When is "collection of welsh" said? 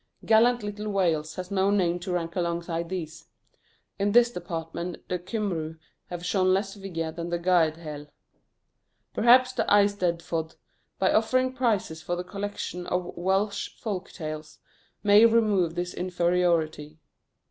12.23-13.67